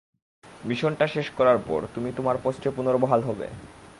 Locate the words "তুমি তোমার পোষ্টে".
1.95-2.69